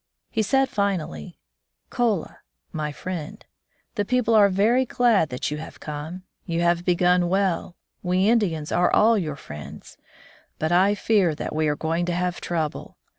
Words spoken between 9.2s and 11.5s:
friends. But I fear